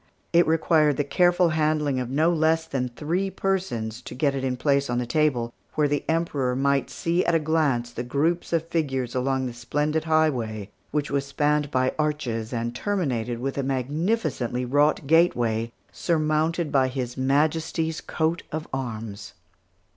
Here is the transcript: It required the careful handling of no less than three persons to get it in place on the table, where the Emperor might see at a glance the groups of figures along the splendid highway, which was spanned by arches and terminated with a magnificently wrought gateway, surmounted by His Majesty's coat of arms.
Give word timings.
It 0.33 0.47
required 0.47 0.97
the 0.97 1.03
careful 1.03 1.49
handling 1.49 1.99
of 1.99 2.09
no 2.09 2.33
less 2.33 2.65
than 2.65 2.87
three 2.89 3.29
persons 3.29 4.01
to 4.01 4.15
get 4.15 4.33
it 4.33 4.43
in 4.43 4.57
place 4.57 4.89
on 4.89 4.97
the 4.97 5.05
table, 5.05 5.53
where 5.75 5.87
the 5.87 6.03
Emperor 6.09 6.55
might 6.55 6.89
see 6.89 7.23
at 7.23 7.35
a 7.35 7.39
glance 7.39 7.91
the 7.91 8.01
groups 8.01 8.51
of 8.51 8.67
figures 8.67 9.13
along 9.13 9.45
the 9.45 9.53
splendid 9.53 10.05
highway, 10.05 10.71
which 10.89 11.11
was 11.11 11.27
spanned 11.27 11.69
by 11.69 11.93
arches 11.99 12.51
and 12.51 12.73
terminated 12.75 13.37
with 13.37 13.59
a 13.59 13.61
magnificently 13.61 14.65
wrought 14.65 15.05
gateway, 15.05 15.71
surmounted 15.91 16.71
by 16.71 16.87
His 16.87 17.15
Majesty's 17.15 18.01
coat 18.01 18.41
of 18.51 18.67
arms. 18.73 19.33